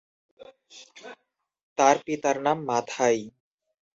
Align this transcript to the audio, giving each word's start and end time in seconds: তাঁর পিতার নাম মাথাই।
তাঁর 1.77 1.95
পিতার 2.05 2.37
নাম 2.45 2.57
মাথাই। 2.69 3.17